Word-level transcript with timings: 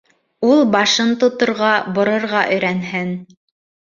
Ул 0.51 0.61
башын 0.75 1.11
тоторға, 1.23 1.69
борорға 1.99 2.41
өйрәнһен. 2.57 3.13